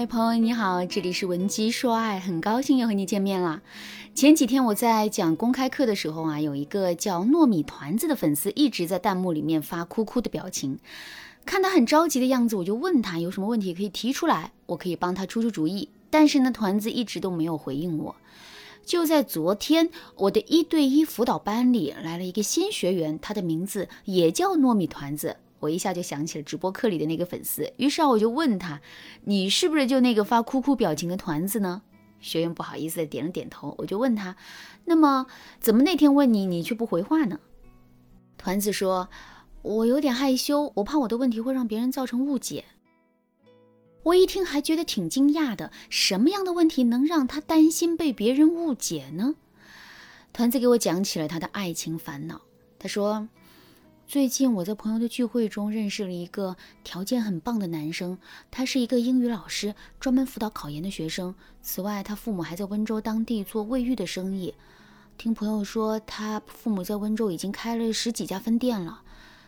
[0.00, 3.60] 嗨，朋友你好，这里是文姬说爱，很高兴又和你见面了。
[4.14, 10.78] 前几天我在讲公开课的时候啊，有一个叫糯米团子的粉丝一直在弹幕里面发哭哭的表情，
[11.44, 15.90] 看他很着急的样子，我就问他有什么问题可以提出来，我可以帮他出出主意。
[16.08, 18.16] 但是呢，团子一直都没有回应我。
[18.86, 25.36] 就在昨天，我的一对一辅导班里来了一个新学员，他的名字也叫糯米团子。
[25.60, 28.80] 我一下就想起了直播课里的那个粉丝，于是啊，我就问他
[29.24, 31.82] ：“你是不是就那个发哭哭表情的团子呢？”
[32.18, 33.74] 学员不好意思的点了点头。
[33.76, 34.36] 我就问他
[34.86, 35.26] ：“那么
[35.60, 37.38] 怎么那天问你，你却不回话呢？”
[38.38, 39.10] 团子说
[39.60, 42.64] ：“我有点害羞，我怕我的问题会让别人造成误解。”
[44.04, 49.34] 我一听还觉得挺惊讶的，什么样的问题能让他担心被别人误解呢？
[50.32, 52.40] 团子给我讲起了他的爱情烦恼。
[52.78, 53.28] 他说。
[54.10, 58.18] 最近我在朋友的聚会中认识了一个条件很棒的男生，
[58.50, 61.32] 他是一个英语老师，专门辅导考研的学生。
[61.62, 64.52] 此外，他父母还在温州当地做卫浴的生意。
[65.16, 69.00] 听朋友说，他父母在温州已经开了十几家分店了。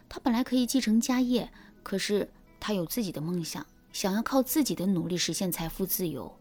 [0.09, 1.51] 他本来可以继承家业，
[1.83, 6.33] 可是他有自己的梦想，想要靠自己的努力实现财富自由。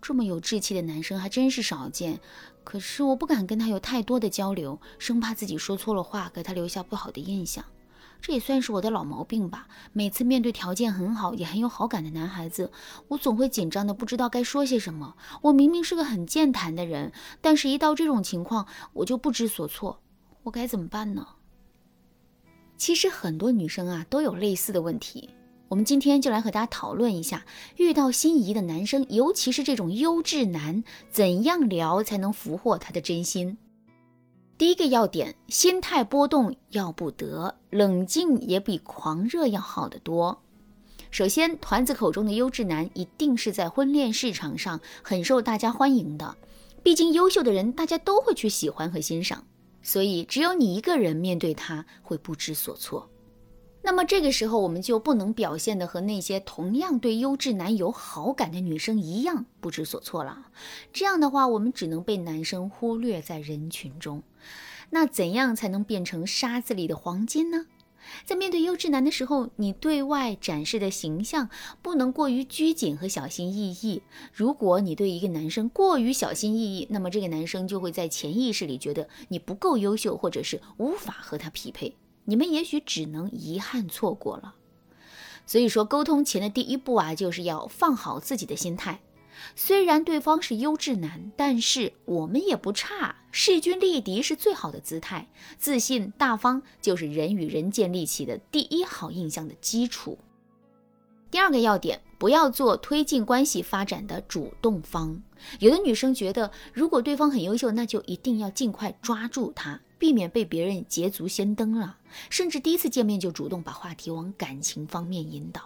[0.00, 2.20] 这么有志气的男生还真是少见，
[2.64, 7.64] 可是我不敢跟他有太多的交流，生怕自己说错了话，给他留下不好的印象。
[8.22, 9.66] 这也算是我的老毛病吧。
[9.92, 12.70] 每次面对条件很好也很有好感的男孩子，
[13.08, 15.16] 我总会紧张的不知道该说些什么。
[15.40, 20.00] 我明明是个很健谈的人，但是一到这种情况，我就不知所措。
[20.42, 21.26] 我该怎么办呢？
[22.76, 25.30] 其实很多女生啊都有类似的问题。
[25.70, 30.82] 我们今天就来和大家讨论一下，遇到心仪的男生，尤其是这种优质男，
[31.12, 33.56] 怎样聊才能俘获他的真心？
[34.58, 40.42] 第一个要点，心态波动要不得，冷静也比狂热要好得多。
[41.12, 46.36] 首先，团子口中的优质男，一定是在婚恋市场上很受大家欢迎的。
[46.82, 49.46] 毕竟，优秀的人大家都会去喜欢和欣赏，
[49.82, 53.08] 所以只有你一个人面对他会不知所措。
[53.82, 60.46] 那么这个时候，我们就不能表现的和那些同样对优质男有好感的女生一样不知所措了。
[60.92, 64.22] 这样的话，我们只能被男生忽略在人群中。
[64.90, 67.66] 那怎样才能变成沙子里的黄金呢？
[68.24, 71.48] 在面对优质男的时候，你对外展示的形象
[71.80, 74.02] 不能过于拘谨和小心翼翼。
[74.32, 81.94] 如果你对一个男生过于小心翼翼，那么这个男生就会在潜意识里觉得你不够优秀，或者是无法和他匹配。
[82.30, 84.54] 你们也许只能遗憾错过了。
[85.44, 89.00] 所以说，沟通前的第一步啊，就是要放好自己的心态。
[89.56, 95.28] 虽然对方是优质男，但是我们也不差，势均力敌是最好的姿态。
[95.58, 100.18] 自信大方就是人与人建立起的第一好印象的基础。
[101.32, 105.22] 第二个要点，不要做推进关系发展的主动方。
[105.58, 109.80] 有的女生觉得，如果对方很优秀，那就一定要尽快抓住他。
[109.98, 111.96] 避免被别人捷足先登了，
[112.28, 115.62] 甚至第一次见面就主动把话题往感情方面引导。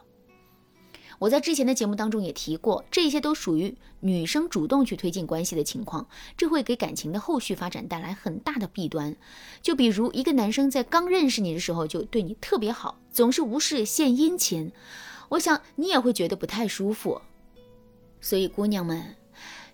[1.19, 9.17] 我在之前的节目当中也提过，这些都属于女生主动去推进关系的情况，这会给感情的后续发展带来很大的弊端。
[9.61, 14.73] 就比如一个男生在刚认识你的时候就对你特别好，总是无事献殷勤，
[15.31, 17.21] 我想你也会觉得不太舒服。
[18.21, 19.17] 所以姑娘们。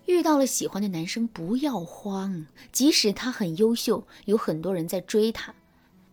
[0.07, 5.53] 遇到了喜欢的男生，不要慌，即使他很优秀，有很多人在追他，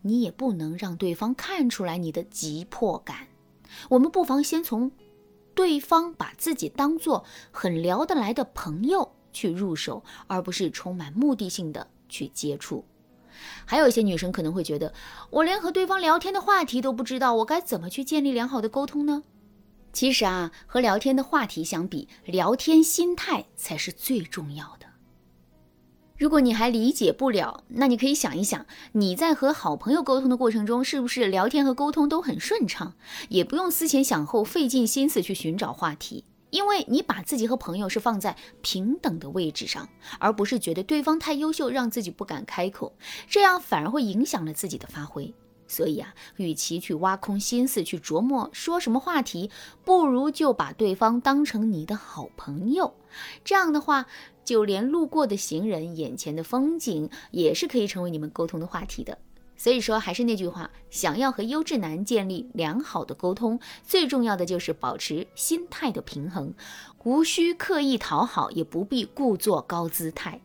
[0.02, 3.28] 你也不能让对方看出来你的急迫感。
[3.88, 4.92] 我们不妨先从
[5.54, 12.84] 对方把自己当做很聊得来的朋友去入手，而不是充满目的性的去接触。
[13.64, 14.92] 还有一些女生可能会觉得，
[15.30, 19.22] 我连和对方聊天的话题都不知道，我该怎么去建立良好的沟通呢？
[19.92, 24.86] 其实啊，和聊天的话题相比，聊天心态才是最重要的。
[26.18, 32.94] 如果你还理解不了，那你可以想一想，你在和好朋友沟通的过程中，是不是聊天和沟通都很顺畅，
[33.28, 42.94] 也不用思前想后、费尽心思去寻找话题，因为你把自己和朋友是放在平等的位置上，而不是觉得对方太优秀，让自己不敢开口，
[43.28, 45.34] 这样反而会影响了自己的发挥。
[45.70, 49.50] 所以啊，与其去挖空心思去琢磨说什么话题，
[49.84, 52.94] 不如就把对方当成你的好朋友。
[53.44, 54.06] 这样的话，
[54.46, 59.18] 就连路过的行人、眼前的风景，也是可以成为你们沟通的话题的。
[59.58, 66.54] 所以说，还是那句话，想要和优质男建立良好的沟通，最重要的就是保持心态的平衡，
[67.02, 70.40] 无需刻意讨好，也不必故作高姿态。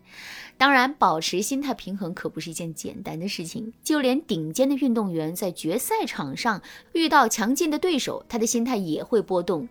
[0.58, 3.74] 当然，保持心态平衡可不是一件简单的事情。
[3.84, 6.62] 就连顶尖的运动员在决赛场上
[6.94, 9.68] 遇到强劲的对手，他的心态也会波动。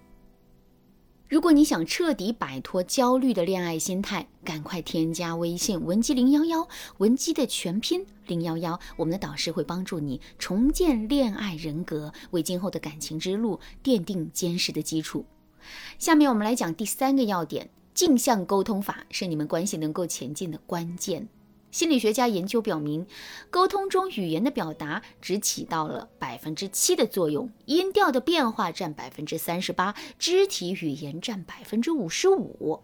[1.32, 6.68] 如果你想彻底摆脱焦虑的恋爱心态，赶快添加微信文姬零幺幺，
[6.98, 15.24] 文姬的全拼零幺幺，我们的导师会帮助你重建恋爱人格，为今后的感情之路奠定坚实的基础。
[15.98, 21.26] 下面我们来讲第三个要点，镜像沟通法是你们关系能够前进的关键。
[21.72, 23.06] 心理学家研究表明，
[23.50, 32.78] 沟通中语言的表达只起到了百分之七的作用，音调的变化占百分之三十八，肢体语言占百分之五十五。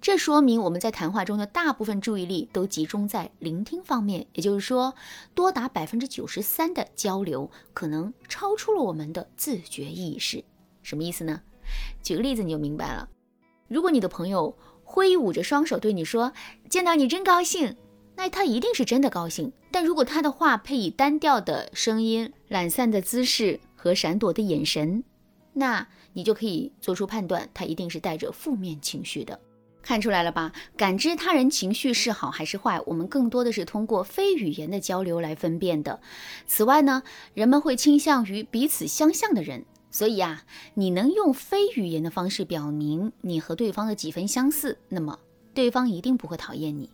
[0.00, 4.94] 这说明我们在谈话中的大部分注意力都集中在聆听方面，也就是说，
[5.34, 10.42] 多达百分之九十三的交流可能超出了我们的自觉意识。
[10.82, 11.42] 什么意思呢？
[12.02, 13.06] 举个例子你就明白了。
[13.68, 16.32] 如果你的朋友挥舞着双手对你说
[16.70, 17.76] ：“见到你真高兴。”
[18.18, 25.04] 那他一定是真的高兴，但如果他的话配以单调的声音、懒散的姿势和闪躲的眼神，
[25.52, 29.38] 那你就可以做出判断，他一定是带着负面情绪的。
[29.82, 30.52] 看出来了吧？
[30.76, 36.00] 感知他人情绪是好还是坏，我们更多的是通过非语言的交流来分辨的。
[36.44, 37.04] 此外呢，
[37.34, 40.42] 人们会倾向于彼此相像的人，所以啊，
[40.74, 45.16] 你能用非语言的方式表明你和对方的几分相似，那么
[45.54, 46.90] 对方一定不会讨厌你。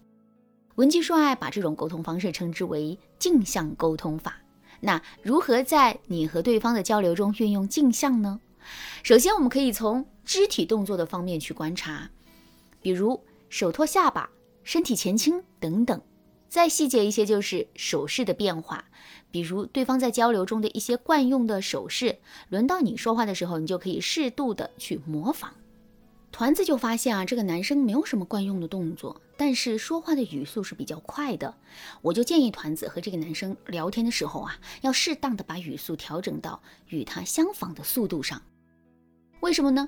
[0.76, 4.36] 文姬说爱把这种沟通方式称之为镜像沟通法。
[4.80, 8.40] 那如何在你和对方的交流中运用镜像呢？
[9.02, 12.10] 首先，我们可以从肢体动作的方面去观察，
[12.80, 14.28] 比如手托下巴、
[14.64, 16.00] 身体前倾等等。
[16.48, 18.84] 再细节一些，就是手势的变化，
[19.30, 22.18] 比如对方在交流中的一些惯用的手势，
[22.48, 25.54] 轮到你说话的时候，你就可以适度的去模仿。
[26.30, 31.54] 团子就发现啊，这个男生没有什么惯用的动作，但是说话的语速是比较快的。
[32.02, 38.40] 我就建议团子和这个男生聊天的时候啊，要适当的把语速调整到与他相仿的速度上。
[39.40, 39.86] 为什么呢？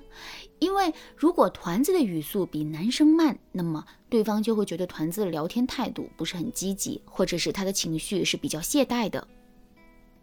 [0.59, 9.27] 因为如果团子的语速比男生慢，那么对方就会觉得团子的聊天态度不是很积极，或者是他的情绪是比较懈怠的。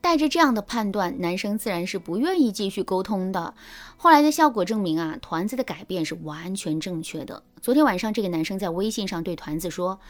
[0.04, 3.54] 带着这样的判断，男生自然是不愿意继续沟通的。
[3.96, 7.42] 后来的效果证明啊，团子的改变是完全正确的。
[7.62, 10.02] 昨天晚上，这个男生在微信上对团子说：“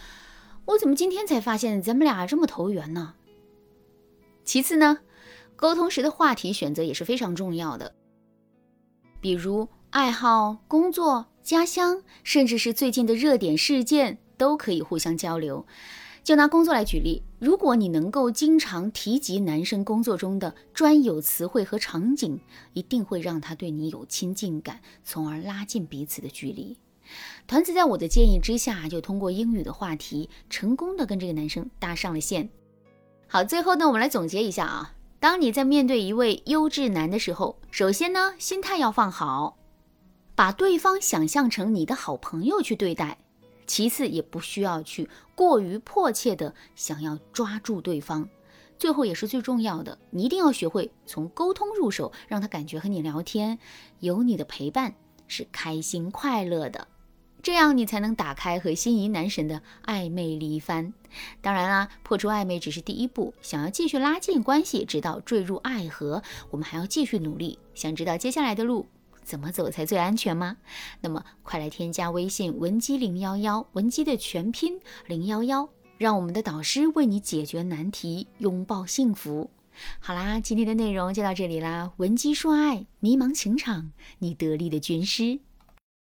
[0.66, 3.13] 我怎么今天才发现咱们俩这么投缘呢？”
[4.44, 4.98] 其次呢，
[5.56, 7.94] 沟通时的话题选择也是非常重要的，
[9.22, 15.68] 比如爱好、工作、家乡，甚至是最近的热点事件，都可以互相交流。
[16.24, 22.40] 就拿工作来举例，如果你能够经常提及男生工作中的专有词汇和场景，
[22.72, 26.78] 一定会让他对你有亲近感，从而拉近彼此的距离。
[27.46, 32.50] 团子在我的建议之下，就通过英语的话题，成功的跟这个男生搭上了线。
[33.28, 39.58] 好，最后呢，我们来总结一下啊，当你在面对一位优质男的时候，首先呢，心态要放好，
[40.36, 43.18] 把对方想象成你的好朋友去对待。
[43.65, 48.27] 其次，也不需要去过于迫切的想要抓住对方。
[48.77, 53.60] 最后也是最重要的，你一定要学会从沟通入手，让他感觉和你聊天
[54.00, 54.95] 有你的陪伴
[55.27, 56.88] 是开心快乐的，
[57.42, 60.94] 这样你才能打开和心仪男神的暧昧离番。
[61.42, 67.60] 当然啦，破除暧昧只是第一步，想要继续拉近关系，直到坠入爱河，我们还要继续努力。
[67.74, 68.88] 想知道接下来的路？
[69.25, 70.58] 怎么走才最安全吗？
[71.01, 79.50] 那么快来添加微信文姬零幺幺，文姬的全拼零幺幺，让我们的导师为你解决难题，拥抱幸福。
[80.00, 81.92] 好啦，今天的内容就到这里啦。
[81.98, 85.39] 文姬说爱，迷茫情场，你得力的军师。